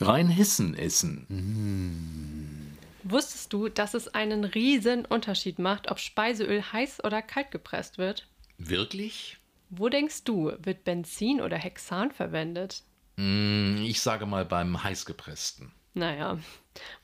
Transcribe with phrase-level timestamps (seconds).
[0.00, 1.26] Rheinhessen essen.
[3.02, 8.28] Wusstest du, dass es einen riesen Unterschied macht, ob Speiseöl heiß oder kalt gepresst wird?
[8.58, 9.38] Wirklich?
[9.70, 12.82] Wo denkst du, wird Benzin oder Hexan verwendet?
[13.16, 15.72] Hm, ich sage mal beim heißgepressten.
[15.94, 16.38] Naja,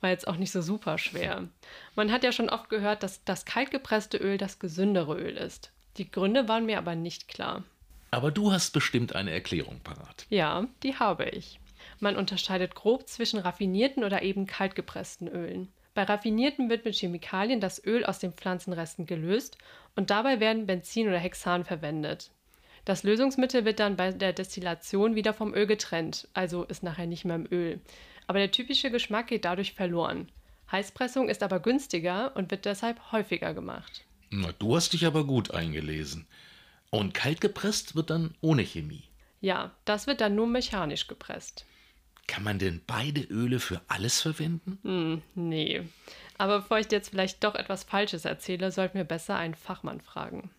[0.01, 1.49] war jetzt auch nicht so super schwer.
[1.97, 5.73] Man hat ja schon oft gehört, dass das kaltgepresste Öl das gesündere Öl ist.
[5.97, 7.65] Die Gründe waren mir aber nicht klar.
[8.11, 10.27] Aber du hast bestimmt eine Erklärung parat.
[10.31, 11.59] Ja, die habe ich.
[12.01, 15.73] Man unterscheidet grob zwischen raffinierten oder eben kaltgepressten Ölen.
[15.95, 19.59] Bei raffinierten wird mit Chemikalien das Öl aus den Pflanzenresten gelöst
[19.95, 22.31] und dabei werden Benzin oder Hexan verwendet.
[22.85, 27.25] Das Lösungsmittel wird dann bei der Destillation wieder vom Öl getrennt, also ist nachher nicht
[27.25, 27.81] mehr im Öl.
[28.27, 30.29] Aber der typische Geschmack geht dadurch verloren.
[30.71, 34.05] Heißpressung ist aber günstiger und wird deshalb häufiger gemacht.
[34.31, 36.27] Na, du hast dich aber gut eingelesen.
[36.91, 39.05] Und kalt gepresst wird dann ohne Chemie.
[39.41, 41.67] Ja, das wird dann nur mechanisch gepresst.
[42.27, 44.79] Kann man denn beide Öle für alles verwenden?
[44.83, 45.83] Hm, nee.
[46.39, 50.01] Aber bevor ich dir jetzt vielleicht doch etwas Falsches erzähle, sollten wir besser einen Fachmann
[50.01, 50.51] fragen.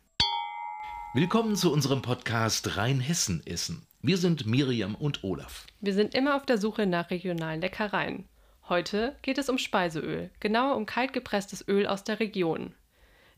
[1.14, 3.86] Willkommen zu unserem Podcast Rheinhessen essen.
[4.02, 5.66] Wir sind Miriam und Olaf.
[5.82, 8.28] Wir sind immer auf der Suche nach regionalen Leckereien.
[8.70, 12.74] Heute geht es um Speiseöl, genauer um kaltgepresstes Öl aus der Region.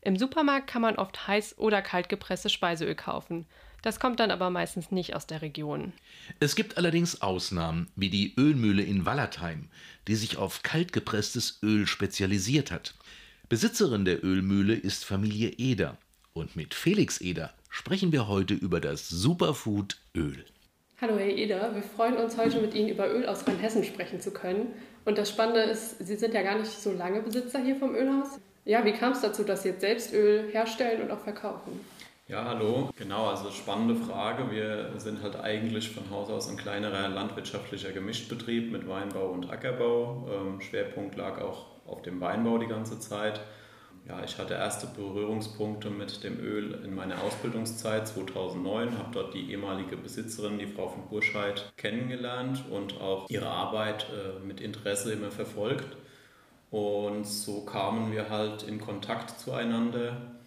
[0.00, 3.46] Im Supermarkt kann man oft heiß oder kaltgepresstes Speiseöl kaufen.
[3.82, 5.92] Das kommt dann aber meistens nicht aus der Region.
[6.40, 9.68] Es gibt allerdings Ausnahmen, wie die Ölmühle in Wallertheim,
[10.08, 12.94] die sich auf kaltgepresstes Öl spezialisiert hat.
[13.48, 15.96] Besitzerin der Ölmühle ist Familie Eder.
[16.32, 20.44] Und mit Felix Eder sprechen wir heute über das Superfood Öl.
[21.00, 24.32] Hallo Herr Eder, wir freuen uns heute mit Ihnen über Öl aus Rheinhessen sprechen zu
[24.32, 24.72] können.
[25.04, 28.40] Und das Spannende ist, Sie sind ja gar nicht so lange Besitzer hier vom Ölhaus.
[28.64, 31.80] Ja, wie kam es dazu, dass Sie jetzt selbst Öl herstellen und auch verkaufen?
[32.28, 32.90] Ja, hallo.
[32.98, 34.50] Genau, also spannende Frage.
[34.50, 40.28] Wir sind halt eigentlich von Haus aus ein kleinerer landwirtschaftlicher Gemischtbetrieb mit Weinbau und Ackerbau.
[40.30, 43.40] Ähm, Schwerpunkt lag auch auf dem Weinbau die ganze Zeit.
[44.06, 49.50] Ja, ich hatte erste Berührungspunkte mit dem Öl in meiner Ausbildungszeit 2009, habe dort die
[49.50, 55.30] ehemalige Besitzerin, die Frau von Burscheid, kennengelernt und auch ihre Arbeit äh, mit Interesse immer
[55.30, 55.96] verfolgt.
[56.70, 60.37] Und so kamen wir halt in Kontakt zueinander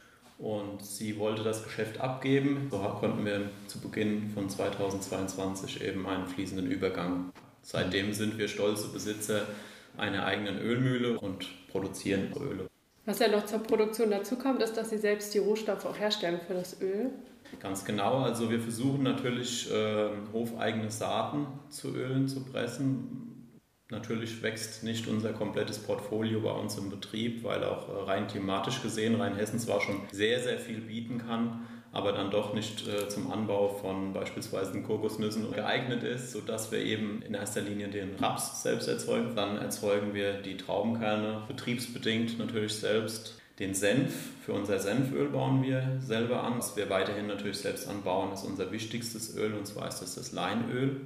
[0.41, 2.67] und sie wollte das Geschäft abgeben.
[2.71, 7.31] So konnten wir zu Beginn von 2022 eben einen fließenden Übergang.
[7.61, 9.43] Seitdem sind wir stolze Besitzer
[9.97, 12.67] einer eigenen Ölmühle und produzieren Öle.
[13.05, 16.39] Was ja noch zur Produktion dazu kommt, ist, dass Sie selbst die Rohstoffe auch herstellen
[16.45, 17.11] für das Öl.
[17.59, 18.19] Ganz genau.
[18.19, 23.40] Also wir versuchen natürlich äh, hofeigene Saaten zu Ölen zu pressen.
[23.91, 28.81] Natürlich wächst nicht unser komplettes Portfolio bei uns im Betrieb, weil auch äh, rein thematisch
[28.81, 33.29] gesehen Rheinhessen zwar schon sehr, sehr viel bieten kann, aber dann doch nicht äh, zum
[33.29, 38.87] Anbau von beispielsweise Kokosnüssen geeignet ist, sodass wir eben in erster Linie den Raps selbst
[38.87, 39.35] erzeugen.
[39.35, 43.41] Dann erzeugen wir die Traubenkerne betriebsbedingt natürlich selbst.
[43.59, 44.13] Den Senf,
[44.45, 46.59] für unser Senföl bauen wir selber an.
[46.59, 50.31] Was wir weiterhin natürlich selbst anbauen, ist unser wichtigstes Öl und zwar ist das das
[50.31, 51.01] Leinöl.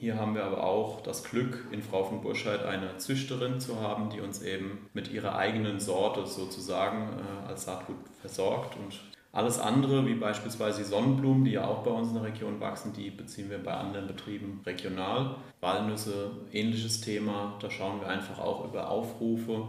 [0.00, 4.10] Hier haben wir aber auch das Glück, in Frau von Burscheid eine Züchterin zu haben,
[4.10, 8.76] die uns eben mit ihrer eigenen Sorte sozusagen äh, als Saatgut versorgt.
[8.76, 9.00] Und
[9.32, 12.92] alles andere, wie beispielsweise die Sonnenblumen, die ja auch bei uns in der Region wachsen,
[12.92, 15.34] die beziehen wir bei anderen Betrieben regional.
[15.60, 19.66] Walnüsse, ähnliches Thema, da schauen wir einfach auch über Aufrufe.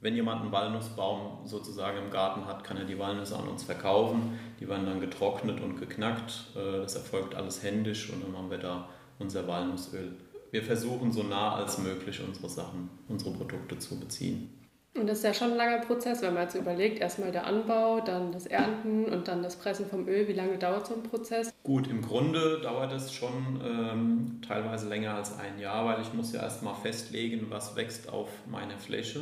[0.00, 4.38] Wenn jemand einen Walnussbaum sozusagen im Garten hat, kann er die Walnüsse an uns verkaufen.
[4.58, 6.46] Die werden dann getrocknet und geknackt.
[6.56, 8.88] Äh, das erfolgt alles händisch und dann haben wir da
[9.20, 10.16] unser Walnussöl.
[10.50, 14.50] Wir versuchen so nah als möglich unsere Sachen, unsere Produkte zu beziehen.
[14.96, 18.00] Und das ist ja schon ein langer Prozess, wenn man jetzt überlegt, erstmal der Anbau,
[18.00, 20.26] dann das Ernten und dann das Pressen vom Öl.
[20.26, 21.54] Wie lange dauert so ein Prozess?
[21.62, 26.32] Gut, im Grunde dauert es schon ähm, teilweise länger als ein Jahr, weil ich muss
[26.32, 29.20] ja erstmal festlegen, was wächst auf meiner Fläche.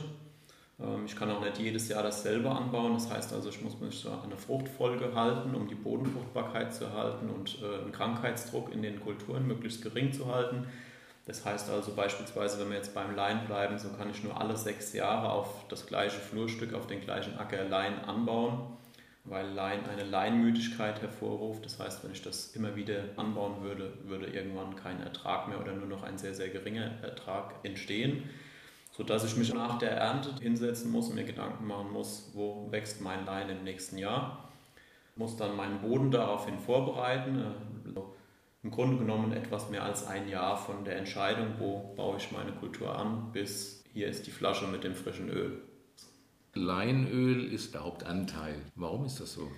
[0.80, 2.94] Ähm, ich kann auch nicht jedes Jahr dasselbe anbauen.
[2.94, 7.28] Das heißt also, ich muss mich an eine Fruchtfolge halten, um die Bodenfruchtbarkeit zu erhalten
[7.30, 10.66] und äh, einen Krankheitsdruck in den Kulturen möglichst gering zu halten.
[11.26, 14.56] Das heißt also beispielsweise, wenn wir jetzt beim Lein bleiben, so kann ich nur alle
[14.56, 18.78] sechs Jahre auf das gleiche Flurstück, auf den gleichen Acker Lein anbauen,
[19.24, 21.66] weil Lein eine Leinmüdigkeit hervorruft.
[21.66, 25.74] Das heißt, wenn ich das immer wieder anbauen würde, würde irgendwann kein Ertrag mehr oder
[25.74, 28.22] nur noch ein sehr, sehr geringer Ertrag entstehen
[28.98, 33.00] sodass ich mich nach der Ernte hinsetzen muss und mir Gedanken machen muss, wo wächst
[33.00, 34.50] mein Lein im nächsten Jahr.
[35.14, 37.38] Muss dann meinen Boden daraufhin vorbereiten.
[37.38, 38.00] Äh,
[38.64, 42.50] Im Grunde genommen etwas mehr als ein Jahr von der Entscheidung, wo baue ich meine
[42.50, 45.62] Kultur an, bis hier ist die Flasche mit dem frischen Öl.
[46.54, 48.56] Leinöl ist der Hauptanteil.
[48.74, 49.48] Warum ist das so?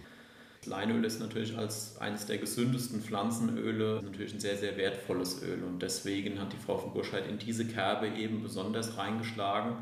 [0.66, 5.62] Leinöl ist natürlich als eines der gesündesten Pflanzenöle natürlich ein sehr, sehr wertvolles Öl.
[5.64, 9.76] Und deswegen hat die Frau von Burscheid in diese Kerbe eben besonders reingeschlagen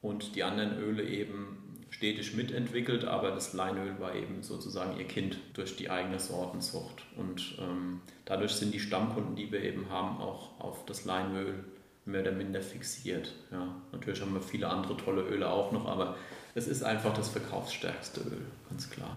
[0.00, 1.58] und die anderen Öle eben
[1.90, 7.04] stetig mitentwickelt, aber das Leinöl war eben sozusagen ihr Kind durch die eigene Sortenzucht.
[7.16, 11.64] Und ähm, dadurch sind die Stammkunden, die wir eben haben, auch auf das Leinöl
[12.04, 13.34] mehr oder minder fixiert.
[13.50, 16.16] Ja, natürlich haben wir viele andere tolle Öle auch noch, aber
[16.54, 19.16] es ist einfach das verkaufsstärkste Öl, ganz klar.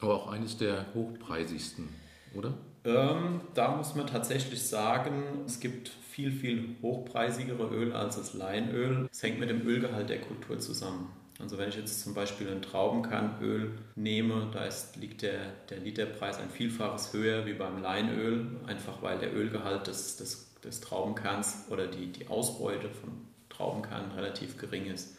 [0.00, 1.88] Aber auch eines der hochpreisigsten,
[2.34, 2.54] oder?
[2.84, 9.08] Ähm, da muss man tatsächlich sagen, es gibt viel, viel hochpreisigere Öl als das Leinöl.
[9.10, 11.10] Es hängt mit dem Ölgehalt der Kultur zusammen.
[11.40, 16.38] Also wenn ich jetzt zum Beispiel ein Traubenkernöl nehme, da ist, liegt der, der Literpreis
[16.38, 21.86] ein Vielfaches höher wie beim Leinöl, einfach weil der Ölgehalt des, des, des Traubenkerns oder
[21.86, 23.10] die, die Ausbeute von
[23.48, 25.16] Traubenkernen relativ gering ist.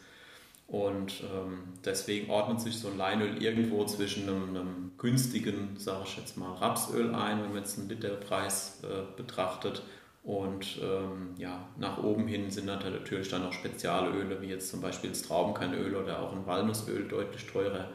[0.70, 6.16] Und ähm, deswegen ordnet sich so ein Leinöl irgendwo zwischen einem, einem günstigen, sage ich
[6.16, 9.82] jetzt mal, Rapsöl ein, wenn man jetzt einen Literpreis äh, betrachtet,
[10.22, 15.10] und ähm, ja, nach oben hin sind natürlich dann auch Spezialöle, wie jetzt zum Beispiel
[15.10, 17.88] das Traubenkernöl oder auch ein Walnussöl deutlich teurer.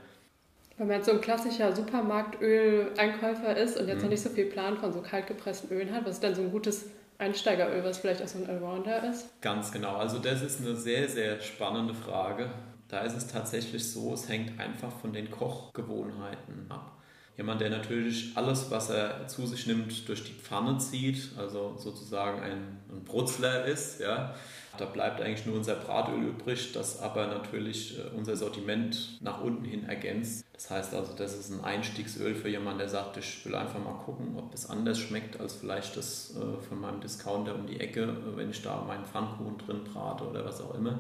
[0.78, 4.04] Wenn man jetzt so ein klassischer Supermarktöl-Einkäufer ist und jetzt mhm.
[4.04, 6.51] noch nicht so viel Plan von so kaltgepressten Ölen hat, was ist denn so ein
[6.51, 6.88] gutes
[7.18, 9.42] Einsteigeröl, was vielleicht auch so ein Allrounder ist?
[9.42, 9.96] Ganz genau.
[9.96, 12.50] Also das ist eine sehr, sehr spannende Frage.
[12.88, 16.94] Da ist es tatsächlich so, es hängt einfach von den Kochgewohnheiten ab.
[17.38, 22.42] Jemand, der natürlich alles, was er zu sich nimmt, durch die Pfanne zieht, also sozusagen
[22.42, 24.34] ein, ein Brutzler ist, ja,
[24.78, 29.66] da bleibt eigentlich nur unser Bratöl übrig, das aber natürlich äh, unser Sortiment nach unten
[29.66, 30.46] hin ergänzt.
[30.54, 33.98] Das heißt also, das ist ein Einstiegsöl für jemanden, der sagt, ich will einfach mal
[34.06, 38.16] gucken, ob es anders schmeckt als vielleicht das äh, von meinem Discounter um die Ecke,
[38.36, 41.00] wenn ich da meinen Pfannkuchen drin brate oder was auch immer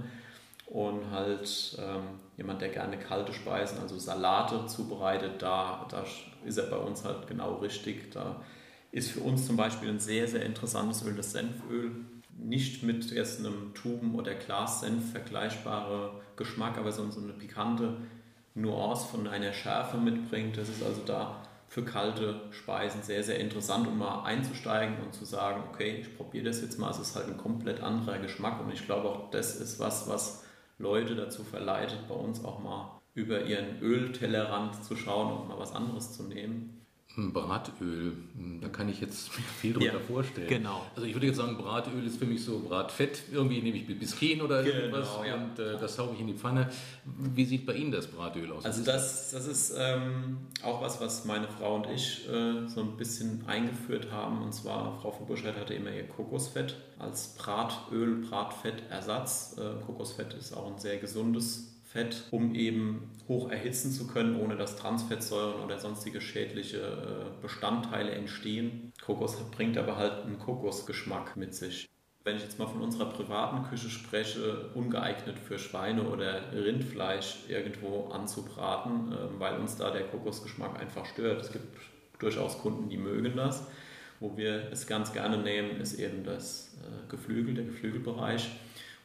[0.67, 6.03] und halt ähm, jemand, der gerne kalte Speisen, also Salate zubereitet, da, da
[6.45, 8.11] ist er bei uns halt genau richtig.
[8.11, 8.41] Da
[8.91, 11.91] ist für uns zum Beispiel ein sehr, sehr interessantes Öl das Senföl.
[12.37, 17.97] Nicht mit erst einem Tuben- oder Glas-Senf vergleichbarer Geschmack, aber so, so eine pikante
[18.55, 20.57] Nuance von einer Schärfe mitbringt.
[20.57, 25.25] Das ist also da für kalte Speisen sehr, sehr interessant, um mal einzusteigen und zu
[25.25, 26.89] sagen, okay, ich probiere das jetzt mal.
[26.89, 30.44] Es ist halt ein komplett anderer Geschmack und ich glaube auch, das ist was, was
[30.77, 35.73] Leute dazu verleitet, bei uns auch mal über ihren Öltellerrand zu schauen und mal was
[35.73, 36.84] anderes zu nehmen.
[37.15, 38.13] Bratöl,
[38.59, 40.49] da kann ich jetzt viel drunter ja, vorstellen.
[40.49, 40.85] Genau.
[40.95, 44.41] Also ich würde jetzt sagen, Bratöl ist für mich so Bratfett, irgendwie nehme ich Biskin
[44.41, 45.35] oder genau, irgendwas ja.
[45.35, 46.69] und äh, das haue ich in die Pfanne.
[47.05, 48.65] Wie sieht bei Ihnen das Bratöl aus?
[48.65, 52.97] Also das, das ist ähm, auch was, was meine Frau und ich äh, so ein
[52.97, 54.41] bisschen eingeführt haben.
[54.41, 59.55] Und zwar, Frau von Burscheid hatte immer ihr Kokosfett als Bratöl, Bratfettersatz.
[59.57, 64.57] Äh, Kokosfett ist auch ein sehr gesundes Fett, um eben hoch erhitzen zu können, ohne
[64.57, 68.91] dass Transfettsäuren oder sonstige schädliche äh, Bestandteile entstehen.
[69.01, 71.87] Kokos bringt aber halt einen Kokosgeschmack mit sich.
[72.25, 78.09] Wenn ich jetzt mal von unserer privaten Küche spreche, ungeeignet für Schweine oder Rindfleisch irgendwo
[78.09, 81.39] anzubraten, ähm, weil uns da der Kokosgeschmack einfach stört.
[81.43, 81.77] Es gibt
[82.19, 83.67] durchaus Kunden, die mögen das.
[84.19, 88.49] Wo wir es ganz gerne nehmen, ist eben das äh, Geflügel, der Geflügelbereich.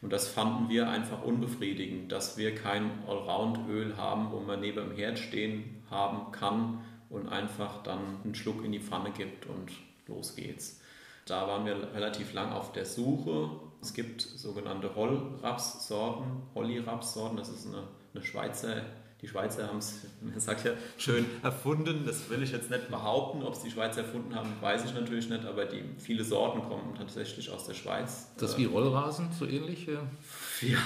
[0.03, 4.97] Und das fanden wir einfach unbefriedigend, dass wir kein Allround-Öl haben, wo man neben dem
[4.97, 9.71] Herd stehen haben kann und einfach dann einen Schluck in die Pfanne gibt und
[10.07, 10.81] los geht's.
[11.27, 13.51] Da waren wir relativ lang auf der Suche.
[13.83, 18.83] Es gibt sogenannte Hollrapssorten, Holly-Rapssorten, das ist eine, eine Schweizer
[19.23, 22.05] die Schweizer haben es, man sagt ja, schön erfunden.
[22.07, 23.43] Das will ich jetzt nicht behaupten.
[23.43, 26.95] Ob es die Schweizer erfunden haben, weiß ich natürlich nicht, aber die viele Sorten kommen
[26.97, 28.31] tatsächlich aus der Schweiz.
[28.39, 29.87] Das ist wie Rollrasen, so ähnlich?
[29.87, 30.79] Ja,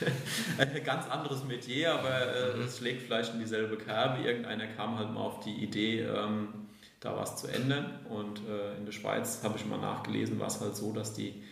[0.58, 2.62] ein ganz anderes Metier, aber äh, mhm.
[2.64, 4.22] es schlägt vielleicht in dieselbe Kerbe.
[4.22, 6.48] Irgendeiner kam halt mal auf die Idee, ähm,
[7.00, 8.00] da was zu ändern.
[8.10, 11.42] Und äh, in der Schweiz habe ich mal nachgelesen, war es halt so, dass die,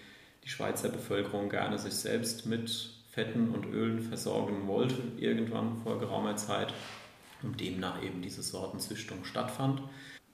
[0.45, 6.37] die Schweizer Bevölkerung gerne sich selbst mit Fetten und Ölen versorgen wollte, irgendwann vor geraumer
[6.37, 6.75] Zeit,
[7.42, 9.80] und demnach eben diese Sortenzüchtung stattfand.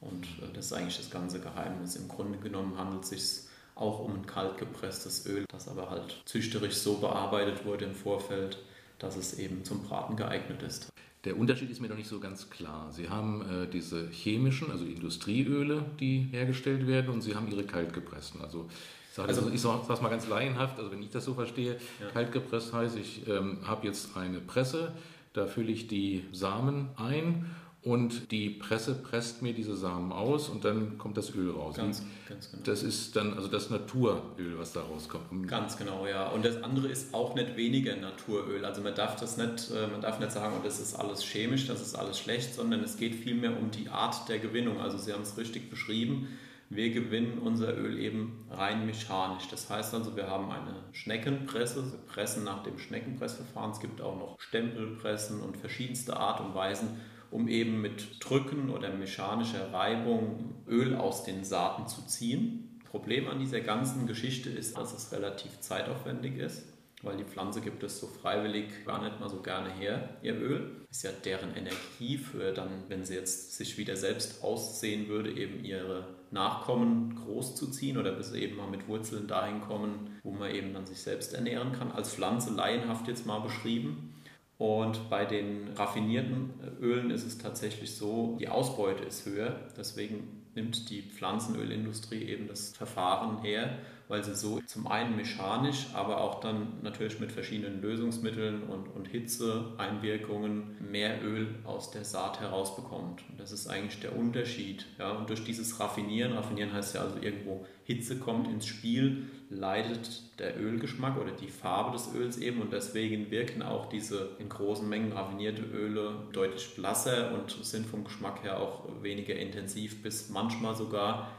[0.01, 1.95] Und äh, das ist eigentlich das ganze Geheimnis.
[1.95, 6.75] Im Grunde genommen handelt es sich auch um ein kaltgepresstes Öl, das aber halt züchterisch
[6.75, 8.59] so bearbeitet wurde im Vorfeld,
[8.99, 10.89] dass es eben zum Braten geeignet ist.
[11.25, 12.91] Der Unterschied ist mir noch nicht so ganz klar.
[12.91, 18.41] Sie haben äh, diese chemischen, also Industrieöle, die hergestellt werden, und Sie haben Ihre kaltgepressten.
[18.41, 18.69] Also
[19.13, 22.09] Sag, also, ich sage es mal ganz laienhaft, also wenn ich das so verstehe, ja.
[22.15, 24.93] kaltgepresst heißt, ich ähm, habe jetzt eine Presse,
[25.35, 27.45] da fülle ich die Samen ein
[27.83, 31.77] und die Presse presst mir diese Samen aus und dann kommt das Öl raus.
[31.77, 32.63] Ganz, ganz genau.
[32.65, 35.47] Das ist dann also das Naturöl, was da rauskommt.
[35.47, 36.29] Ganz genau, ja.
[36.29, 38.65] Und das andere ist auch nicht weniger Naturöl.
[38.65, 41.83] Also man darf das nicht, äh, man darf nicht sagen, das ist alles chemisch, das
[41.83, 44.81] ist alles schlecht, sondern es geht vielmehr um die Art der Gewinnung.
[44.81, 46.29] Also Sie haben es richtig beschrieben.
[46.75, 49.47] Wir gewinnen unser Öl eben rein mechanisch.
[49.51, 53.73] Das heißt also, wir haben eine Schneckenpresse, wir pressen nach dem Schneckenpressverfahren.
[53.73, 56.89] Es gibt auch noch Stempelpressen und verschiedenste Art und Weisen,
[57.31, 62.81] um eben mit Drücken oder mechanischer Reibung Öl aus den Saaten zu ziehen.
[62.91, 66.72] Problem an dieser ganzen Geschichte ist, dass es relativ zeitaufwendig ist,
[67.03, 70.71] weil die Pflanze gibt es so freiwillig gar nicht mal so gerne her, ihr Öl.
[70.91, 75.65] Ist ja deren Energie für dann, wenn sie jetzt sich wieder selbst aussehen würde, eben
[75.65, 80.33] ihre Nachkommen groß zu ziehen oder bis sie eben mal mit Wurzeln dahin kommen, wo
[80.33, 81.93] man eben dann sich selbst ernähren kann.
[81.93, 84.15] Als Pflanze laienhaft jetzt mal beschrieben.
[84.59, 89.57] Und bei den raffinierten Ölen ist es tatsächlich so, die Ausbeute ist höher.
[89.77, 93.79] Deswegen nimmt die Pflanzenölindustrie eben das Verfahren her,
[94.13, 99.09] weil sie so zum einen mechanisch, aber auch dann natürlich mit verschiedenen Lösungsmitteln und, und
[99.09, 103.25] Hitzeeinwirkungen mehr Öl aus der Saat herausbekommt.
[103.31, 104.85] Und das ist eigentlich der Unterschied.
[104.99, 105.13] Ja?
[105.13, 110.61] Und durch dieses Raffinieren, Raffinieren heißt ja also irgendwo Hitze kommt ins Spiel, leidet der
[110.61, 115.13] Ölgeschmack oder die Farbe des Öls eben und deswegen wirken auch diese in großen Mengen
[115.13, 121.31] raffinierte Öle deutlich blasser und sind vom Geschmack her auch weniger intensiv bis manchmal sogar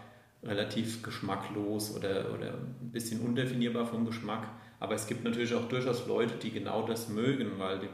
[0.46, 4.48] relativ geschmacklos oder, oder ein bisschen undefinierbar vom Geschmack.
[4.80, 7.88] Aber es gibt natürlich auch durchaus Leute, die genau das mögen, weil die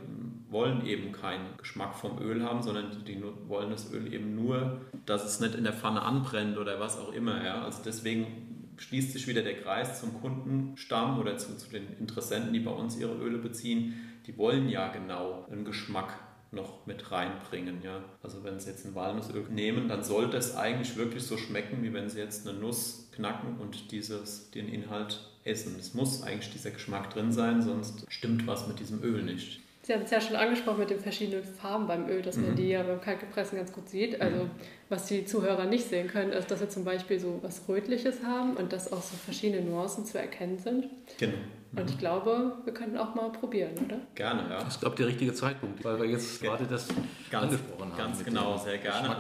[0.52, 5.24] wollen eben keinen Geschmack vom Öl haben, sondern die wollen das Öl eben nur, dass
[5.24, 7.44] es nicht in der Pfanne anbrennt oder was auch immer.
[7.44, 7.64] Ja?
[7.64, 12.60] Also deswegen schließt sich wieder der Kreis zum Kundenstamm oder zu, zu den Interessenten, die
[12.60, 13.94] bei uns ihre Öle beziehen.
[14.26, 16.18] Die wollen ja genau einen Geschmack
[16.52, 17.82] noch mit reinbringen.
[17.84, 18.04] Ja?
[18.24, 21.94] Also wenn Sie jetzt ein Walnussöl nehmen, dann sollte es eigentlich wirklich so schmecken, wie
[21.94, 25.76] wenn Sie jetzt eine Nuss knacken und dieses, den Inhalt essen.
[25.80, 29.62] Es muss eigentlich dieser Geschmack drin sein, sonst stimmt was mit diesem Öl nicht.
[29.82, 32.56] Sie haben es ja schon angesprochen mit den verschiedenen Farben beim Öl, dass man mhm.
[32.58, 34.22] die ja beim Kaltgepressen ganz gut sieht.
[34.22, 34.52] Also mhm.
[34.90, 38.58] Was die Zuhörer nicht sehen können, ist, dass wir zum Beispiel so was Rötliches haben
[38.58, 40.88] und dass auch so verschiedene Nuancen zu erkennen sind.
[41.20, 41.38] Genau.
[41.76, 44.00] Und ich glaube, wir können auch mal probieren, oder?
[44.16, 44.58] Gerne, ja.
[44.58, 46.88] Das ist, glaube ich, der richtige Zeitpunkt, weil wir jetzt gerade das
[47.30, 47.98] ganz, angesprochen haben.
[47.98, 49.16] Ganz genau, sehr gerne.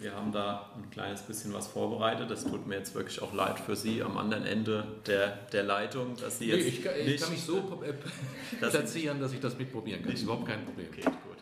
[0.00, 2.28] Wir haben da ein kleines bisschen was vorbereitet.
[2.28, 6.16] Das tut mir jetzt wirklich auch leid für Sie am anderen Ende der, der Leitung,
[6.20, 6.64] dass Sie jetzt.
[6.64, 7.62] Nee, ich, ich nicht, kann mich so
[8.58, 10.10] platzieren, dass ich das mitprobieren kann.
[10.10, 10.88] Das ist überhaupt kein Problem.
[10.90, 11.33] Okay, gut.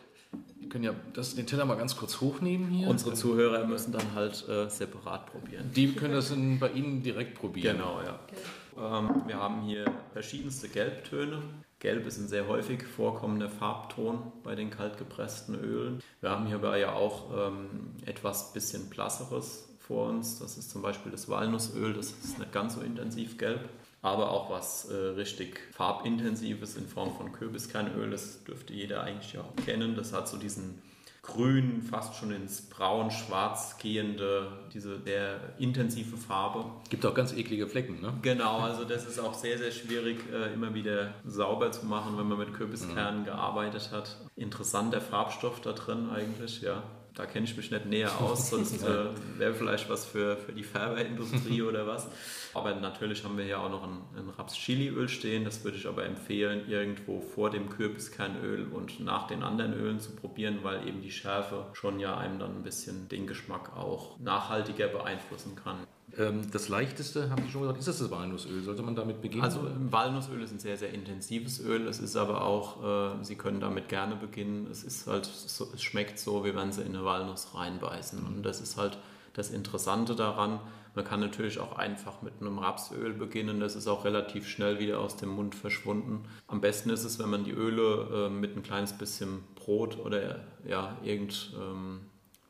[0.73, 2.87] Wir können ja das, den Teller mal ganz kurz hochnehmen hier.
[2.87, 5.69] Unsere Zuhörer müssen dann halt äh, separat probieren.
[5.75, 7.77] Die können das in, bei Ihnen direkt probieren.
[7.77, 8.19] Genau, ja.
[8.23, 9.05] Okay.
[9.05, 11.43] Ähm, wir haben hier verschiedenste Gelbtöne.
[11.77, 16.01] Gelb ist ein sehr häufig vorkommender Farbton bei den kaltgepressten Ölen.
[16.21, 20.39] Wir haben hierbei ja auch ähm, etwas bisschen blasseres vor uns.
[20.39, 23.69] Das ist zum Beispiel das Walnussöl, das ist nicht ganz so intensiv gelb.
[24.03, 29.55] Aber auch was äh, richtig farbintensives in Form von Kürbiskernöl, das dürfte jeder eigentlich auch
[29.65, 29.95] kennen.
[29.95, 30.81] Das hat so diesen
[31.21, 36.65] grün, fast schon ins braun-schwarz gehende, diese sehr intensive Farbe.
[36.89, 38.13] Gibt auch ganz eklige Flecken, ne?
[38.21, 42.27] Genau, also das ist auch sehr, sehr schwierig, äh, immer wieder sauber zu machen, wenn
[42.27, 43.25] man mit Kürbiskernen mhm.
[43.25, 44.17] gearbeitet hat.
[44.35, 46.83] Interessanter Farbstoff da drin eigentlich, ja
[47.15, 49.05] da kenne ich mich nicht näher aus, sonst äh,
[49.37, 52.09] wäre vielleicht was für, für die Färberindustrie oder was.
[52.53, 55.45] Aber natürlich haben wir hier auch noch ein, ein Raps-Chili-Öl stehen.
[55.45, 60.11] Das würde ich aber empfehlen, irgendwo vor dem Kürbiskernöl und nach den anderen Ölen zu
[60.15, 64.87] probieren, weil eben die Schärfe schon ja einem dann ein bisschen den Geschmack auch nachhaltiger
[64.87, 65.77] beeinflussen kann.
[66.17, 68.61] Ähm, das leichteste, haben Sie schon gesagt, ist das das Walnussöl?
[68.63, 69.43] Sollte man damit beginnen?
[69.43, 71.87] Also Walnussöl ist ein sehr, sehr intensives Öl.
[71.87, 74.67] Es ist aber auch, äh, Sie können damit gerne beginnen.
[74.71, 78.23] Es ist halt, es schmeckt so, wie wenn Sie in eine Walnuss reinbeißen.
[78.25, 78.97] Und das ist halt
[79.33, 80.59] das Interessante daran.
[80.95, 83.59] Man kann natürlich auch einfach mit einem Rapsöl beginnen.
[83.59, 86.25] Das ist auch relativ schnell wieder aus dem Mund verschwunden.
[86.47, 90.41] Am besten ist es, wenn man die Öle äh, mit ein kleines bisschen Brot oder
[90.67, 92.01] ja, irgend ähm,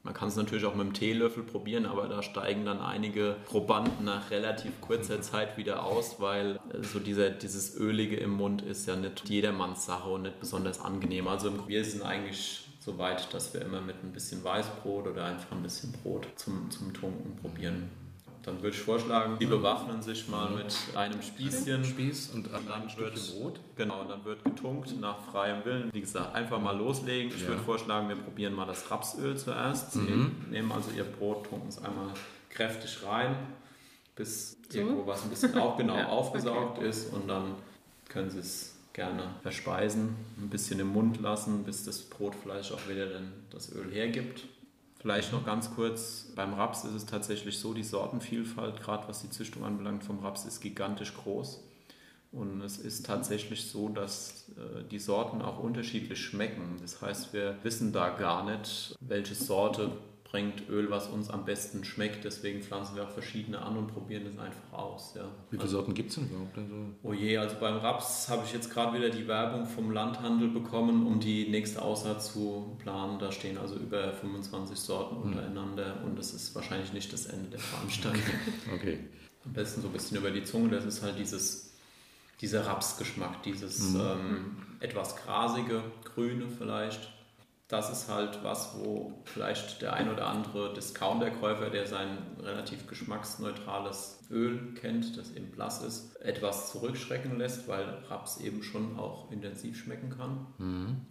[0.03, 4.03] man kann es natürlich auch mit einem Teelöffel probieren, aber da steigen dann einige Probanden
[4.03, 8.85] nach relativ kurzer Zeit wieder aus, weil äh, so dieser, dieses Ölige im Mund ist
[8.85, 11.27] ja nicht jedermanns Sache und nicht besonders angenehm.
[11.27, 15.53] Also wir sind eigentlich so weit, dass wir immer mit ein bisschen Weißbrot oder einfach
[15.53, 17.89] ein bisschen Brot zum, zum Tunken probieren.
[18.43, 21.85] Dann würde ich vorschlagen, die bewaffnen sich mal mit einem Spießchen.
[21.85, 23.59] Spieß und dann wird Brot.
[23.77, 25.89] Genau, dann wird getunkt nach freiem Willen.
[25.93, 27.31] Wie gesagt, einfach mal loslegen.
[27.33, 27.47] Ich ja.
[27.49, 29.93] würde vorschlagen, wir probieren mal das Rapsöl zuerst.
[29.93, 30.45] Sie mhm.
[30.51, 32.13] nehmen also ihr Brot, tunken es einmal
[32.49, 33.35] kräftig rein,
[34.15, 34.79] bis so?
[34.79, 36.89] irgendwo was ein bisschen auch genau ja, aufgesaugt okay.
[36.89, 37.55] ist und dann
[38.09, 43.07] können Sie es gerne verspeisen, ein bisschen im Mund lassen, bis das Brotfleisch auch wieder
[43.07, 44.43] dann das Öl hergibt.
[45.03, 49.29] Vielleicht noch ganz kurz, beim Raps ist es tatsächlich so, die Sortenvielfalt, gerade was die
[49.29, 51.61] Züchtung anbelangt vom Raps, ist gigantisch groß.
[52.31, 56.77] Und es ist tatsächlich so, dass äh, die Sorten auch unterschiedlich schmecken.
[56.81, 59.91] Das heißt, wir wissen da gar nicht, welche Sorte
[60.33, 62.25] bringt Öl, was uns am besten schmeckt.
[62.25, 65.13] Deswegen pflanzen wir auch verschiedene an und probieren das einfach aus.
[65.15, 65.25] Ja.
[65.25, 66.57] Wie viele also, Sorten gibt es denn überhaupt?
[66.57, 66.73] Also
[67.03, 71.05] oh je, also beim Raps habe ich jetzt gerade wieder die Werbung vom Landhandel bekommen,
[71.05, 73.19] um die nächste Aussaat zu planen.
[73.19, 75.21] Da stehen also über 25 Sorten hm.
[75.21, 78.23] untereinander und das ist wahrscheinlich nicht das Ende der Veranstaltung.
[78.73, 79.01] okay.
[79.45, 80.69] Am besten so ein bisschen über die Zunge.
[80.69, 81.75] Das ist halt dieses,
[82.41, 83.99] dieser Rapsgeschmack, dieses mhm.
[83.99, 87.12] ähm, etwas grasige, grüne vielleicht
[87.73, 94.19] das ist halt was, wo vielleicht der ein oder andere Discounter-Käufer, der sein relativ geschmacksneutrales
[94.29, 99.75] Öl kennt, das eben blass ist, etwas zurückschrecken lässt, weil Raps eben schon auch intensiv
[99.75, 100.45] schmecken kann.
[100.59, 101.01] Mhm.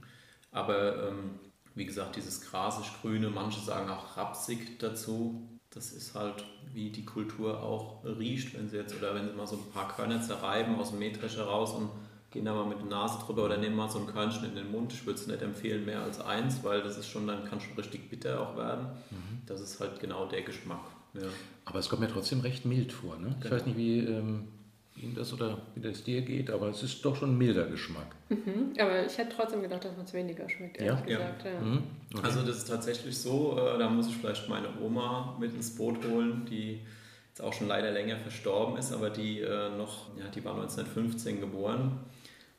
[0.52, 1.40] Aber ähm,
[1.74, 5.48] wie gesagt, dieses grasig-grüne, manche sagen auch rapsig dazu.
[5.70, 9.48] Das ist halt, wie die Kultur auch riecht, wenn sie jetzt oder wenn sie mal
[9.48, 11.90] so ein paar Körner zerreiben aus dem Mähdrescher raus und
[12.32, 14.70] gehen da mal mit der Nase drüber oder nehmen mal so ein Körnchen in den
[14.70, 14.92] Mund.
[14.92, 17.74] Ich würde es nicht empfehlen, mehr als eins, weil das ist schon, dann kann schon
[17.74, 18.86] richtig bitter auch werden.
[19.10, 19.42] Mhm.
[19.46, 20.80] Das ist halt genau der Geschmack.
[21.14, 21.28] Ja.
[21.66, 23.16] Aber es kommt mir trotzdem recht mild vor.
[23.16, 23.34] Ne?
[23.36, 23.54] Ich genau.
[23.54, 24.48] weiß nicht, wie ähm,
[24.96, 28.14] Ihnen das oder wie das dir geht, aber es ist doch schon ein milder Geschmack.
[28.30, 28.72] Mhm.
[28.78, 31.18] Aber ich hätte trotzdem gedacht, dass man es weniger schmeckt, ehrlich ja?
[31.18, 31.44] gesagt.
[31.44, 31.52] Ja.
[31.52, 31.60] Ja.
[31.60, 31.82] Mhm.
[32.14, 32.26] Okay.
[32.26, 36.04] Also das ist tatsächlich so, äh, da muss ich vielleicht meine Oma mit ins Boot
[36.06, 36.80] holen, die
[37.28, 41.40] jetzt auch schon leider länger verstorben ist, aber die äh, noch, ja, die war 1915
[41.40, 41.98] geboren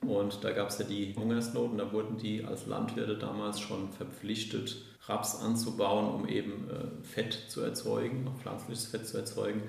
[0.07, 4.77] und da gab es ja die Hungersnoten, da wurden die als Landwirte damals schon verpflichtet,
[5.07, 9.63] Raps anzubauen, um eben äh, Fett zu erzeugen, pflanzliches Fett zu erzeugen.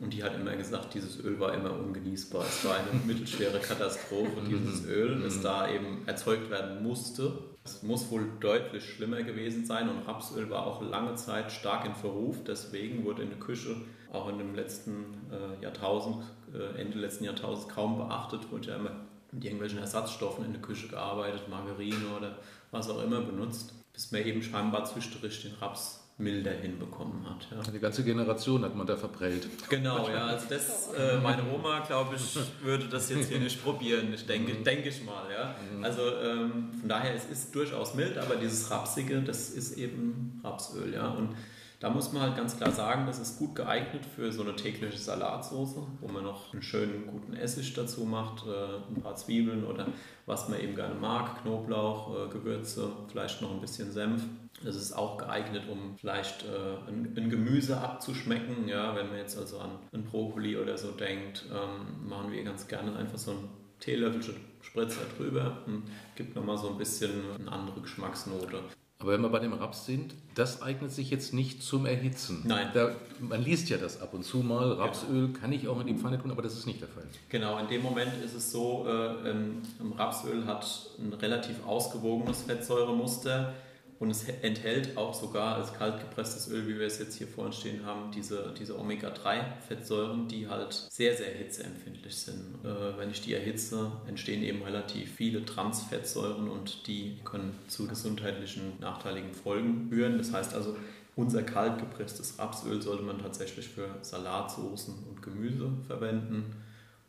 [0.00, 2.44] Und die hat immer gesagt, dieses Öl war immer ungenießbar.
[2.44, 4.90] Es war eine mittelschwere Katastrophe, dieses mhm.
[4.90, 5.42] Öl, das mhm.
[5.42, 7.32] da eben erzeugt werden musste.
[7.64, 11.94] Es muss wohl deutlich schlimmer gewesen sein und Rapsöl war auch lange Zeit stark in
[11.94, 12.36] Verruf.
[12.46, 13.74] Deswegen wurde in der Küche
[14.12, 18.92] auch in dem letzten äh, Jahrtausend, äh, Ende letzten Jahrtausends kaum beachtet, wurde ja immer
[19.32, 22.38] mit irgendwelchen Ersatzstoffen in der Küche gearbeitet, Margarine oder
[22.70, 27.46] was auch immer benutzt, bis man eben scheinbar züchterisch den Raps milder hinbekommen hat.
[27.50, 27.70] Ja.
[27.70, 29.48] Die ganze Generation hat man da verprellt.
[29.68, 30.26] Genau, ja.
[30.26, 34.12] Also das, äh, meine Oma, glaube ich, würde das jetzt hier nicht probieren.
[34.12, 34.64] Ich denke, mhm.
[34.64, 35.54] denke ich mal, ja.
[35.72, 35.84] Mhm.
[35.84, 40.92] Also ähm, von daher, es ist durchaus mild, aber dieses Rapsige, das ist eben Rapsöl,
[40.92, 41.08] ja.
[41.08, 41.36] Und
[41.80, 44.98] da muss man halt ganz klar sagen, das ist gut geeignet für so eine tägliche
[44.98, 49.86] Salatsauce, wo man noch einen schönen guten Essig dazu macht, äh, ein paar Zwiebeln oder
[50.26, 54.24] was man eben gerne mag, Knoblauch, äh, Gewürze, vielleicht noch ein bisschen Senf.
[54.64, 58.66] Das ist auch geeignet, um vielleicht äh, ein, ein, Gemüse abzuschmecken.
[58.66, 62.66] Ja, wenn man jetzt also an einen Brokkoli oder so denkt, ähm, machen wir ganz
[62.66, 65.84] gerne einfach so ein Teelöffelchen Spritzer drüber und
[66.16, 68.60] gibt nochmal so ein bisschen eine andere Geschmacksnote.
[69.00, 72.42] Aber wenn wir bei dem Raps sind, das eignet sich jetzt nicht zum Erhitzen.
[72.44, 72.70] Nein.
[72.74, 74.72] Da, man liest ja das ab und zu mal.
[74.72, 75.38] Rapsöl genau.
[75.38, 77.04] kann ich auch in die Pfanne tun, aber das ist nicht der Fall.
[77.28, 79.62] Genau, in dem Moment ist es so, äh, ähm,
[79.96, 80.66] Rapsöl hat
[80.98, 83.54] ein relativ ausgewogenes Fettsäuremuster
[84.00, 87.84] und es enthält auch sogar als kaltgepresstes Öl, wie wir es jetzt hier vorne stehen
[87.84, 92.64] haben, diese, diese Omega-3-Fettsäuren, die halt sehr, sehr hitzeempfindlich sind.
[92.64, 98.74] Äh, wenn ich die erhitze, entstehen eben relativ viele Transfettsäuren und die können zu gesundheitlichen
[98.78, 100.16] nachteiligen Folgen führen.
[100.16, 100.76] Das heißt also,
[101.16, 106.54] unser kaltgepresstes Rapsöl sollte man tatsächlich für Salatsoßen und Gemüse verwenden.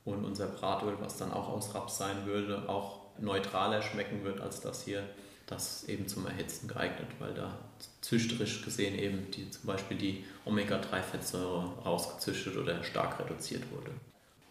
[0.06, 4.62] Und unser Bratöl, was dann auch aus Raps sein würde, auch neutraler schmecken wird als
[4.62, 5.04] das hier
[5.50, 7.58] das eben zum Erhitzen geeignet, weil da
[8.02, 13.92] züchterisch gesehen eben die, zum Beispiel die Omega-3-Fettsäure rausgezüchtet oder stark reduziert wurde.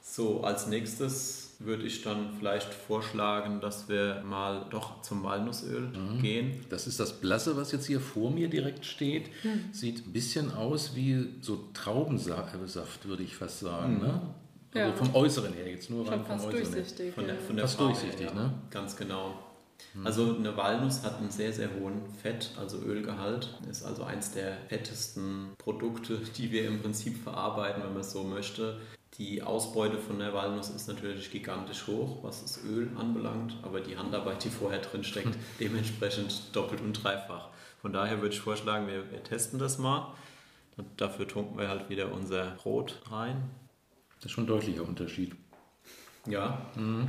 [0.01, 6.23] So, als nächstes würde ich dann vielleicht vorschlagen, dass wir mal doch zum Walnussöl mhm.
[6.23, 6.65] gehen.
[6.71, 9.29] Das ist das Blasse, was jetzt hier vor mir direkt steht.
[9.45, 9.73] Mhm.
[9.73, 13.97] Sieht ein bisschen aus wie so Traubensaft, würde ich fast sagen.
[13.97, 14.01] Mhm.
[14.01, 14.21] Ne?
[14.75, 14.97] Also ja.
[14.97, 17.13] vom Äußeren her jetzt nur rein vom Äußeren her.
[17.13, 18.35] Von der, von der fast durchsichtig, ja.
[18.35, 18.55] ne?
[18.71, 19.35] Ganz genau.
[19.95, 20.07] Mhm.
[20.07, 23.55] Also eine Walnuss hat einen sehr, sehr hohen Fett, also Ölgehalt.
[23.71, 28.25] Ist also eins der fettesten Produkte, die wir im Prinzip verarbeiten, wenn man es so
[28.25, 28.81] möchte.
[29.17, 33.97] Die Ausbeute von der Walnuss ist natürlich gigantisch hoch, was das Öl anbelangt, aber die
[33.97, 37.49] Handarbeit, die vorher drin steckt, dementsprechend doppelt und dreifach.
[37.81, 40.14] Von daher würde ich vorschlagen, wir, wir testen das mal.
[40.77, 43.51] Und dafür tunken wir halt wieder unser Brot rein.
[44.17, 45.35] Das ist schon ein deutlicher Unterschied.
[46.27, 46.67] Ja.
[46.77, 47.09] Mhm.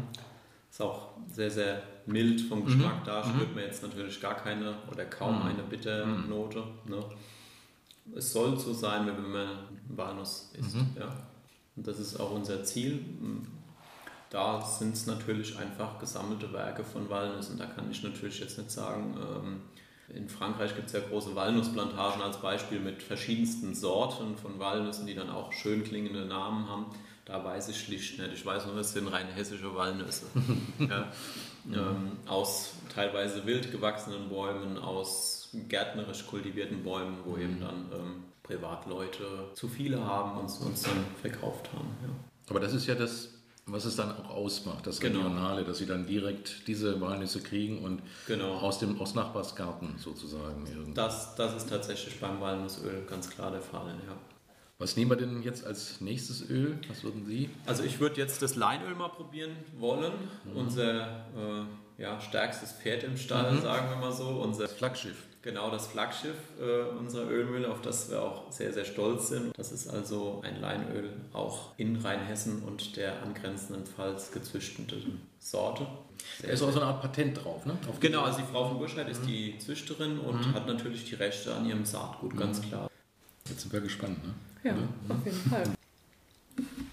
[0.80, 3.02] Ist auch sehr, sehr mild vom Geschmack.
[3.02, 3.06] Mhm.
[3.06, 3.34] Da mhm.
[3.34, 5.48] spürt man jetzt natürlich gar keine oder kaum mhm.
[5.48, 6.64] eine Bitternote.
[6.86, 7.04] Ne?
[8.16, 9.50] Es soll so sein, wenn man
[9.90, 10.76] Walnuss isst.
[10.76, 10.96] Mhm.
[10.98, 11.14] Ja?
[11.76, 13.04] Und das ist auch unser Ziel.
[14.30, 17.58] Da sind es natürlich einfach gesammelte Werke von Walnüssen.
[17.58, 19.62] Da kann ich natürlich jetzt nicht sagen, ähm,
[20.16, 25.14] In Frankreich gibt es ja große Walnussplantagen als Beispiel mit verschiedensten Sorten von Walnüssen, die
[25.14, 26.86] dann auch schön klingende Namen haben.
[27.30, 28.34] Da weiß ich schlicht nicht.
[28.34, 30.26] Ich weiß nur, es sind rein hessische Walnüsse.
[30.80, 31.12] ja.
[31.72, 37.42] ähm, aus teilweise wild gewachsenen Bäumen, aus gärtnerisch kultivierten Bäumen, wo mhm.
[37.42, 41.96] eben dann ähm, Privatleute zu viele haben und uns dann verkauft haben.
[42.02, 42.10] Ja.
[42.50, 43.30] Aber das ist ja das
[43.72, 45.20] was es dann auch ausmacht, das genau.
[45.20, 48.56] Regionale, dass sie dann direkt diese Walnüsse kriegen und genau.
[48.56, 50.66] aus dem aus Nachbarsgarten sozusagen.
[50.96, 54.16] Das, das ist tatsächlich beim Walnussöl ganz klar der Fall, ja.
[54.82, 56.80] Was nehmen wir denn jetzt als nächstes Öl?
[56.88, 57.50] Was würden Sie?
[57.66, 60.14] Also ich würde jetzt das Leinöl mal probieren wollen.
[60.46, 60.56] Mhm.
[60.56, 63.62] Unser äh, ja, stärkstes Pferd im Stall, mhm.
[63.62, 64.30] sagen wir mal so.
[64.30, 65.18] Unser das Flaggschiff.
[65.42, 69.52] Genau, das Flaggschiff äh, unserer Ölmühle, auf das wir auch sehr, sehr stolz sind.
[69.58, 75.88] Das ist also ein Leinöl auch in Rheinhessen und der angrenzenden Pfalz gezüchteten Sorte.
[76.42, 77.78] Da ist auch so eine Art Patent drauf, ne?
[77.90, 79.28] Auf genau, also die Frau von Burscheid ist mhm.
[79.28, 80.54] die Züchterin und mhm.
[80.54, 82.70] hat natürlich die Rechte an ihrem Saatgut, ganz mhm.
[82.70, 82.92] klar.
[83.50, 84.34] Jetzt sind wir gespannt, ne?
[84.64, 85.16] Ja, Oder?
[85.16, 85.64] auf jeden Fall.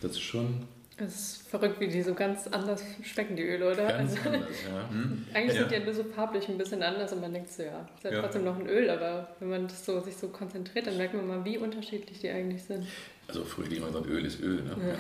[0.01, 0.67] Das ist schon
[0.99, 3.87] es ist verrückt, wie die so ganz anders schmecken, die Öle, oder?
[3.87, 4.89] Ganz also, anders, ja.
[4.89, 5.27] Hm.
[5.35, 5.61] Eigentlich ja.
[5.61, 8.05] sind die ja nur so farblich ein bisschen anders und man denkt so, ja, ist
[8.05, 10.97] ja, ja, trotzdem noch ein Öl, aber wenn man das so, sich so konzentriert, dann
[10.97, 12.87] merkt man mal, wie unterschiedlich die eigentlich sind.
[13.29, 14.75] Also früher die immer so, Öl ist Öl, ne?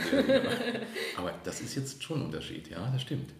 [1.16, 3.30] aber das ist jetzt schon ein Unterschied, ja, das stimmt.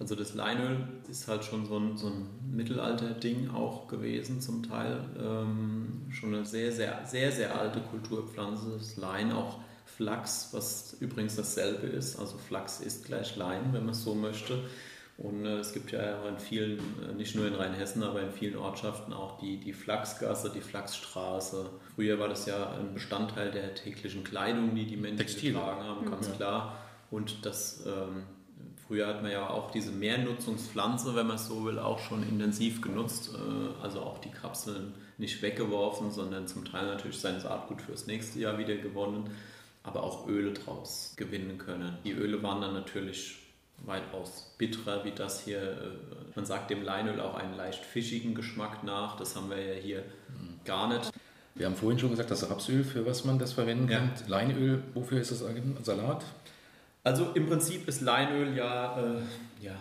[0.00, 5.00] Also das Leinöl ist halt schon so ein, so ein Mittelalter-Ding auch gewesen zum Teil.
[5.18, 11.36] Ähm, schon eine sehr, sehr, sehr, sehr alte Kulturpflanze, das Lein auch Flachs, was übrigens
[11.36, 12.18] dasselbe ist.
[12.18, 14.64] Also Flachs ist gleich Lein, wenn man es so möchte.
[15.16, 18.56] Und äh, es gibt ja in vielen, äh, nicht nur in Rheinhessen, aber in vielen
[18.56, 21.70] Ortschaften auch die, die Flachsgasse, die Flachsstraße.
[21.94, 25.52] Früher war das ja ein Bestandteil der täglichen Kleidung, die die Menschen Textil.
[25.52, 26.34] getragen haben, ganz ja.
[26.34, 26.78] klar.
[27.12, 28.24] Und das, ähm,
[28.86, 32.80] früher hat man ja auch diese Mehrnutzungspflanze, wenn man es so will, auch schon intensiv
[32.80, 33.30] genutzt.
[33.34, 38.40] Äh, also auch die Kapseln nicht weggeworfen, sondern zum Teil natürlich sein Saatgut fürs nächste
[38.40, 39.30] Jahr wieder gewonnen
[39.84, 41.96] aber auch Öle draus gewinnen können.
[42.04, 43.36] Die Öle waren dann natürlich
[43.84, 45.60] weitaus bitterer wie das hier.
[45.60, 49.16] Äh, man sagt dem Leinöl auch einen leicht fischigen Geschmack nach.
[49.16, 50.02] Das haben wir ja hier
[50.64, 51.12] gar nicht.
[51.54, 54.10] Wir haben vorhin schon gesagt, das Rapsöl, für was man das verwenden kann.
[54.16, 54.26] Ja.
[54.26, 56.24] Leinöl, wofür ist das ein Salat?
[57.04, 59.20] Also im Prinzip ist Leinöl ja, äh,
[59.60, 59.76] ja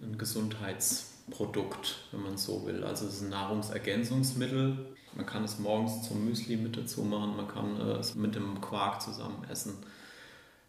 [0.00, 2.84] ein Gesundheitsprodukt, wenn man so will.
[2.84, 4.94] Also es ist ein Nahrungsergänzungsmittel.
[5.16, 9.02] Man kann es morgens zum Müsli mit dazu machen, man kann es mit dem Quark
[9.02, 9.74] zusammen essen.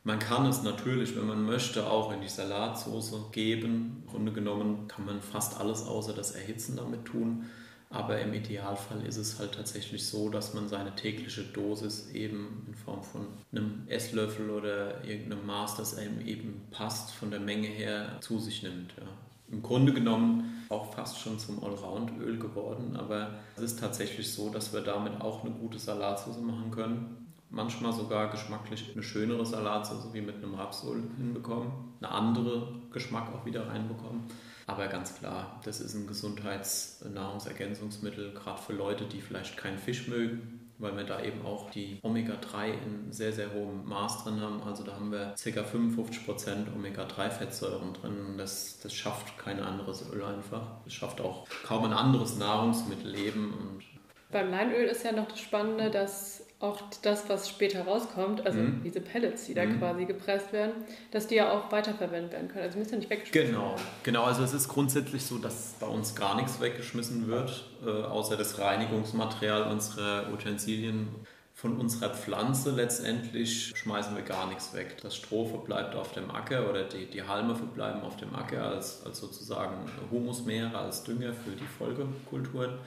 [0.04, 4.02] Man kann es natürlich, wenn man möchte, auch in die Salatsauce geben.
[4.02, 7.46] Im Grunde genommen kann man fast alles außer das Erhitzen damit tun.
[7.90, 12.76] Aber im Idealfall ist es halt tatsächlich so, dass man seine tägliche Dosis eben in
[12.76, 18.18] Form von einem Esslöffel oder irgendeinem Maß, das einem eben passt, von der Menge her
[18.22, 18.94] zu sich nimmt.
[18.98, 19.08] Ja
[19.52, 24.74] im Grunde genommen auch fast schon zum Allround-Öl geworden, aber es ist tatsächlich so, dass
[24.74, 27.34] wir damit auch eine gute Salatsauce machen können.
[27.50, 33.46] Manchmal sogar geschmacklich eine schönere Salatsauce wie mit einem Rapsöl hinbekommen, eine andere Geschmack auch
[33.46, 34.26] wieder reinbekommen.
[34.70, 40.60] Aber ganz klar, das ist ein Gesundheitsnahrungsergänzungsmittel, gerade für Leute, die vielleicht keinen Fisch mögen
[40.80, 44.64] weil wir da eben auch die Omega-3 in sehr, sehr hohem Maß drin haben.
[44.64, 45.62] Also da haben wir ca.
[45.62, 48.38] 55% Omega-3-Fettsäuren drin.
[48.38, 50.80] Das, das schafft kein anderes Öl einfach.
[50.86, 53.54] Das schafft auch kaum ein anderes Nahrungsmittel eben.
[53.54, 53.84] Und
[54.32, 58.82] Beim Leinöl ist ja noch das Spannende, dass auch das, was später rauskommt, also mhm.
[58.84, 59.80] diese Pellets, die da mhm.
[59.80, 60.74] quasi gepresst werden,
[61.12, 62.66] dass die ja auch weiterverwendet werden können.
[62.66, 63.70] Also müssen ja nicht weggeschmissen genau.
[63.70, 63.82] werden.
[64.04, 68.36] Genau, also es ist grundsätzlich so, dass bei uns gar nichts weggeschmissen wird, äh, außer
[68.36, 71.08] das Reinigungsmaterial unserer Utensilien.
[71.56, 74.96] Von unserer Pflanze letztendlich schmeißen wir gar nichts weg.
[75.02, 79.06] Das Stroh verbleibt auf dem Acker oder die, die Halme verbleiben auf dem Acker als,
[79.06, 79.76] als sozusagen
[80.10, 82.78] Humusmeere, als Dünger für die Folgekulturen.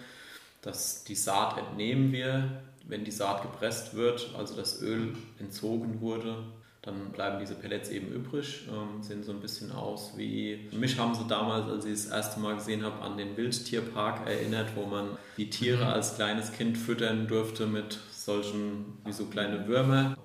[0.63, 6.37] Das, die Saat entnehmen wir wenn die Saat gepresst wird, also das Öl entzogen wurde,
[6.83, 10.69] dann bleiben diese Pellets eben übrig, ähm, sehen so ein bisschen aus wie.
[10.73, 14.71] Mich haben sie damals, als ich das erste Mal gesehen habe, an den Wildtierpark erinnert,
[14.75, 15.91] wo man die Tiere mhm.
[15.91, 20.17] als kleines Kind füttern durfte mit solchen wie so kleine Würmer.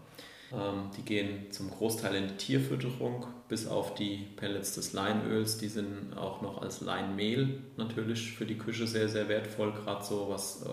[0.51, 5.59] Ähm, die gehen zum Großteil in die Tierfütterung, bis auf die Pellets des Leinöls.
[5.59, 10.27] Die sind auch noch als Leinmehl natürlich für die Küche sehr, sehr wertvoll, gerade so
[10.29, 10.63] was.
[10.63, 10.67] Äh,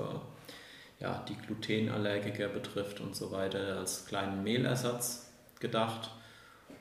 [1.04, 6.10] ja, die Glutenallergiker betrifft und so weiter, als kleinen Mehlersatz gedacht.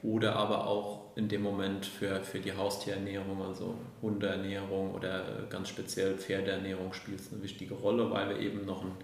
[0.02, 6.18] Oder aber auch in dem Moment für, für die Haustierernährung, also Hundeernährung oder ganz speziell
[6.18, 8.96] Pferdeernährung spielt es eine wichtige Rolle, weil wir eben noch einen,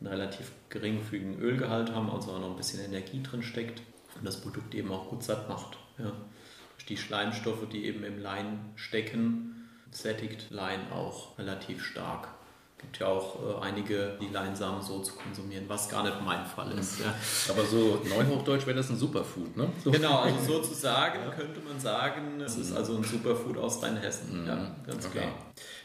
[0.00, 3.80] einen relativ geringfügigen Ölgehalt haben, also auch noch ein bisschen Energie drin steckt
[4.16, 5.78] und das Produkt eben auch gut satt macht.
[5.98, 6.12] Ja.
[6.76, 12.28] Durch die Schleimstoffe, die eben im Lein stecken, sättigt Lein auch relativ stark
[12.84, 16.70] gibt ja auch äh, einige, die Leinsamen so zu konsumieren, was gar nicht mein Fall
[16.78, 17.00] ist.
[17.00, 17.14] Ja.
[17.50, 19.68] Aber so neuhochdeutsch wäre das ein Superfood, ne?
[19.82, 19.90] So.
[19.90, 24.42] Genau, also sozusagen könnte man sagen, es ist also ein Superfood aus Rheinhessen.
[24.42, 24.46] Mhm.
[24.46, 25.18] Ja, ganz Okay.
[25.20, 25.32] klar.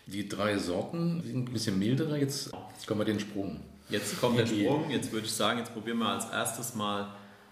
[0.06, 2.18] Die drei Sorten sind ein bisschen milderer.
[2.18, 2.52] Jetzt
[2.88, 3.60] kommen wir den Sprung.
[3.90, 4.90] Jetzt kommt der Sprung.
[4.90, 7.08] Jetzt würde ich sagen, jetzt probieren wir als erstes mal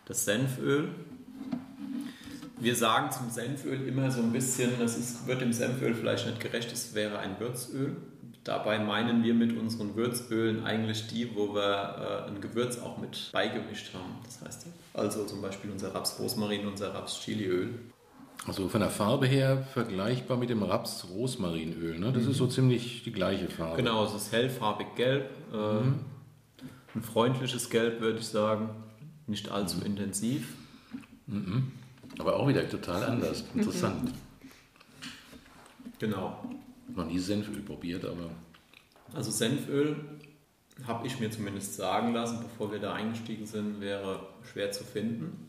[0.05, 0.89] das Senföl.
[2.59, 6.39] Wir sagen zum Senföl immer so ein bisschen, das ist, wird dem Senföl vielleicht nicht
[6.39, 7.95] gerecht, es wäre ein Würzöl.
[8.47, 13.29] Dabei meinen wir mit unseren Würzölen eigentlich die, wo wir äh, ein Gewürz auch mit
[13.33, 14.15] beigemischt haben.
[14.23, 17.77] Das heißt, also zum Beispiel unser Raps-Rosmarin, unser Raps-Chiliöl.
[18.47, 21.99] Also von der Farbe her vergleichbar mit dem Raps-Rosmarinöl.
[21.99, 22.13] Ne?
[22.13, 23.75] Das ist so ziemlich die gleiche Farbe.
[23.75, 25.29] Genau, es ist hellfarbig gelb.
[25.53, 25.57] Äh,
[26.95, 28.69] Ein freundliches Gelb, würde ich sagen.
[29.27, 30.53] Nicht allzu intensiv.
[32.17, 33.43] Aber auch wieder total anders.
[33.53, 34.13] Interessant.
[35.99, 36.37] Genau.
[36.95, 38.29] Noch nie Senföl probiert, aber
[39.13, 39.97] Also Senföl,
[40.85, 44.19] habe ich mir zumindest sagen lassen, bevor wir da eingestiegen sind, wäre
[44.51, 45.47] schwer zu finden.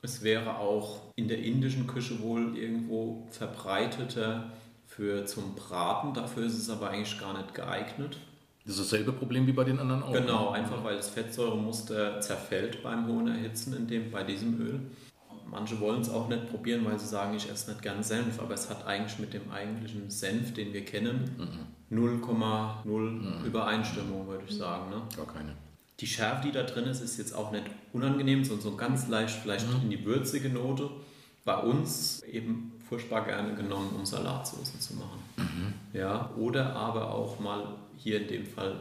[0.00, 4.50] Es wäre auch in der indischen Küche wohl irgendwo verbreiteter
[4.86, 6.14] für zum Braten.
[6.14, 8.18] Dafür ist es aber eigentlich gar nicht geeignet.
[8.64, 10.12] das ist dasselbe Problem wie bei den anderen auch.
[10.12, 10.56] Genau, ne?
[10.58, 14.80] einfach weil das Fettsäuremuster zerfällt beim hohen Erhitzen in dem, bei diesem Öl.
[15.52, 18.54] Manche wollen es auch nicht probieren, weil sie sagen, ich esse nicht gern Senf, aber
[18.54, 24.88] es hat eigentlich mit dem eigentlichen Senf, den wir kennen, 0,0 Übereinstimmung, würde ich sagen.
[24.88, 25.02] Ne?
[25.14, 25.52] Gar keine.
[26.00, 29.40] Die Schärfe, die da drin ist, ist jetzt auch nicht unangenehm, sondern so ganz leicht
[29.40, 30.88] vielleicht in die würzige Note.
[31.44, 35.18] Bei uns eben furchtbar gerne genommen, um Salatsoßen zu machen.
[35.92, 38.74] Ja, oder aber auch mal hier in dem Fall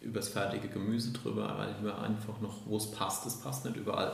[0.00, 4.12] übers fertige Gemüse drüber, weil wir einfach noch, wo es passt, es passt nicht überall.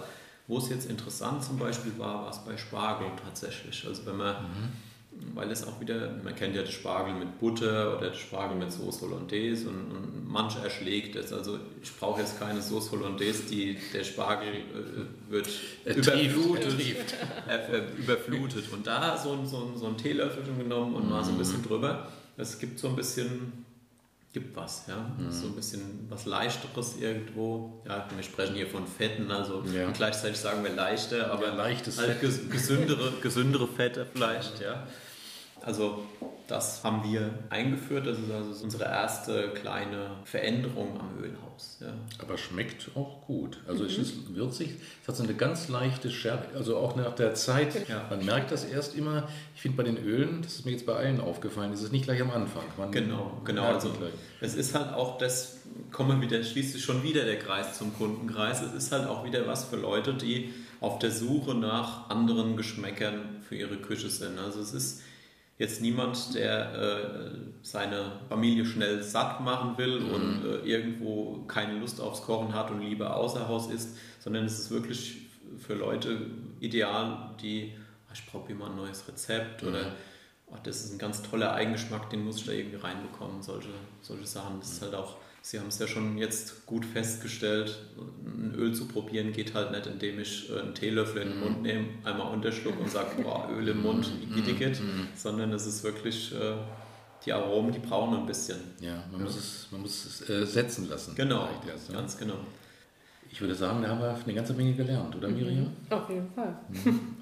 [0.50, 3.86] Wo es jetzt interessant zum Beispiel war, war es bei Spargel tatsächlich.
[3.86, 4.34] Also wenn man,
[5.32, 8.72] weil es auch wieder, man kennt ja den Spargel mit Butter oder den Spargel mit
[8.72, 11.32] Sauce Hollandaise und, und manche erschlägt es.
[11.32, 15.48] Also ich brauche jetzt keine Sauce Hollandaise, die, der Spargel äh, wird
[15.84, 16.80] Er überflutet,
[17.46, 18.72] äh, überflutet.
[18.72, 22.08] Und da so, so, so ein Teelöffelchen genommen und mal so ein bisschen drüber.
[22.36, 23.64] Es gibt so ein bisschen,
[24.32, 25.10] gibt was, ja.
[25.30, 27.82] So ein bisschen was Leichteres irgendwo.
[27.86, 29.90] Ja, wir sprechen hier von Fetten, also Ja.
[29.90, 32.20] gleichzeitig sagen wir leichter, aber Ja, leichtes halt Fett.
[32.20, 34.86] ges gesündere, gesündere Fette vielleicht, ja.
[35.62, 36.02] Also
[36.50, 41.78] das haben wir eingeführt, das ist also unsere erste kleine Veränderung am Ölhaus.
[41.80, 41.92] Ja.
[42.18, 43.60] Aber schmeckt auch gut.
[43.68, 44.70] Also es ist würzig,
[45.00, 47.88] es hat so eine ganz leichte Schärfe, also auch nach der Zeit.
[47.88, 48.04] Ja.
[48.10, 50.94] Man merkt das erst immer, ich finde bei den Ölen, das ist mir jetzt bei
[50.94, 52.64] allen aufgefallen, das ist nicht gleich am Anfang.
[52.76, 53.64] Man Genau, genau.
[53.66, 54.12] Also es gleich.
[54.40, 55.58] es ist halt auch das,
[55.92, 58.60] kommen wieder, schließt sich schon wieder der Kreis zum Kundenkreis.
[58.60, 63.42] Es ist halt auch wieder was für Leute, die auf der Suche nach anderen Geschmäckern
[63.48, 64.38] für ihre Küche sind.
[64.38, 65.02] Also es ist
[65.60, 67.30] jetzt niemand, der äh,
[67.62, 72.80] seine Familie schnell satt machen will und äh, irgendwo keine Lust aufs Kochen hat und
[72.80, 75.18] lieber außer Haus isst, sondern es ist wirklich
[75.58, 76.18] für Leute
[76.60, 77.74] ideal, die,
[78.08, 79.92] "Ah, ich probiere mal ein neues Rezept oder
[80.46, 83.68] oh, das ist ein ganz toller Eigengeschmack, den muss ich da irgendwie reinbekommen, solche,
[84.00, 84.60] solche Sachen.
[84.60, 87.78] Das ist halt auch, Sie haben es ja schon jetzt gut festgestellt,
[88.24, 91.88] ein Öl zu probieren geht halt nicht, indem ich einen Teelöffel in den Mund nehme,
[92.04, 94.80] einmal unterschluck und sage, boah, Öl im Mund, Igidigit,
[95.16, 96.56] sondern es ist wirklich, äh,
[97.24, 98.58] die Aromen, die brauchen ein bisschen.
[98.80, 101.14] Ja, man muss es, man muss es äh, setzen lassen.
[101.14, 101.96] Genau, erst, ne?
[101.96, 102.36] ganz genau.
[103.30, 105.72] Ich würde sagen, da haben wir eine ganze Menge gelernt, oder Miriam?
[105.88, 106.58] Auf jeden Fall.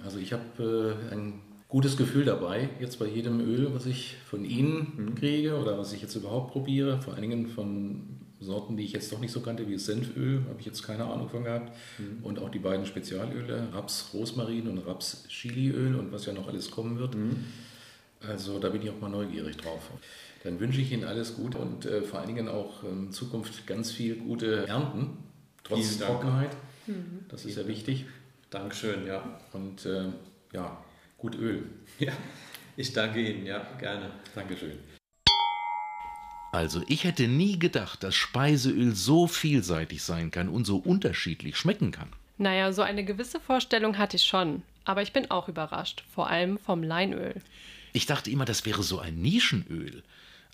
[0.04, 4.44] Also ich habe äh, ein gutes Gefühl dabei, jetzt bei jedem Öl, was ich von
[4.44, 8.92] Ihnen kriege oder was ich jetzt überhaupt probiere, vor allen Dingen von Sorten, die ich
[8.92, 11.76] jetzt doch nicht so kannte, wie Senföl, habe ich jetzt keine Ahnung von gehabt.
[12.22, 16.70] Und auch die beiden Spezialöle, Raps Rosmarin und Raps Chiliöl und was ja noch alles
[16.70, 17.16] kommen wird.
[18.26, 19.90] Also da bin ich auch mal neugierig drauf.
[20.44, 23.90] Dann wünsche ich Ihnen alles Gute und äh, vor allen Dingen auch in Zukunft ganz
[23.90, 25.18] viel gute Ernten,
[25.64, 26.08] trotz Vielen.
[26.08, 26.50] Trockenheit.
[27.28, 28.06] Das ist ja wichtig.
[28.50, 29.40] Dankeschön, ja.
[29.52, 30.04] Und äh,
[30.52, 30.78] ja,
[31.18, 31.64] gut Öl.
[31.98, 32.12] Ja,
[32.76, 34.12] ich danke Ihnen, ja, gerne.
[34.34, 34.78] Dankeschön.
[36.52, 41.90] Also ich hätte nie gedacht, dass Speiseöl so vielseitig sein kann und so unterschiedlich schmecken
[41.90, 42.08] kann.
[42.38, 44.62] Naja, so eine gewisse Vorstellung hatte ich schon.
[44.84, 46.04] Aber ich bin auch überrascht.
[46.14, 47.34] Vor allem vom Leinöl.
[47.92, 50.02] Ich dachte immer, das wäre so ein Nischenöl.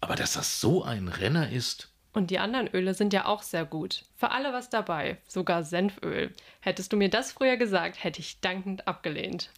[0.00, 3.64] Aber dass das so ein Renner ist, Und die anderen Öle sind ja auch sehr
[3.64, 4.04] gut.
[4.16, 5.18] Für alle was dabei.
[5.28, 6.32] Sogar Senföl.
[6.60, 9.50] Hättest du mir das früher gesagt, hätte ich dankend abgelehnt.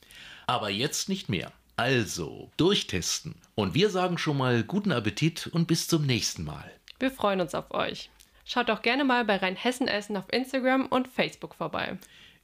[0.47, 1.53] Aber jetzt nicht mehr.
[1.77, 3.35] Also, durchtesten.
[3.55, 6.73] Und wir sagen schon mal guten Appetit und bis zum nächsten Mal.
[6.99, 8.11] Wir freuen uns auf euch.
[8.45, 11.99] Schaut doch gerne mal bei Rheinhessen Essen auf Instagram und Facebook vorbei.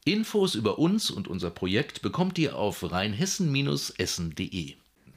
[0.05, 4.75] Infos über uns und unser Projekt bekommt ihr auf rheinhessen-essen.de.